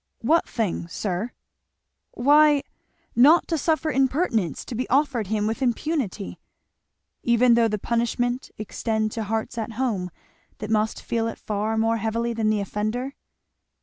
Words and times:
"What 0.21 0.49
thing, 0.49 0.87
sir?" 0.87 1.29
"Why, 2.15 2.63
not 3.15 3.47
to 3.49 3.55
suffer 3.55 3.91
impertinence 3.91 4.65
to 4.65 4.73
be 4.73 4.89
offered 4.89 5.27
him 5.27 5.45
with 5.45 5.61
impunity." 5.61 6.39
"Even 7.21 7.53
though 7.53 7.67
the 7.67 7.77
punishment 7.77 8.49
extend 8.57 9.11
to 9.11 9.21
hearts 9.25 9.59
at 9.59 9.73
home 9.73 10.09
that 10.57 10.71
must 10.71 11.03
feel 11.03 11.27
it 11.27 11.37
far 11.37 11.77
more 11.77 11.97
heavily 11.97 12.33
than 12.33 12.49
the 12.49 12.61
offender?" 12.61 13.13